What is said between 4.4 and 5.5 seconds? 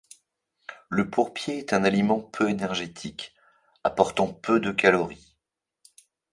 de calories.